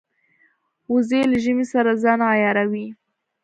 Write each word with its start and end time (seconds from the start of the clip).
وزې 0.93 1.21
له 1.31 1.37
ژمې 1.43 1.65
سره 1.73 1.91
ځان 2.03 2.19
عیاروي 2.31 2.87